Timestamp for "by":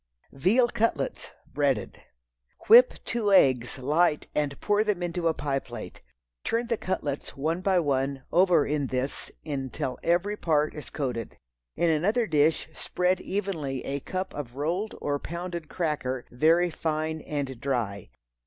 7.61-7.79